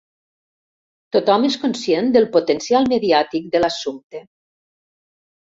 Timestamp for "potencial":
2.39-2.89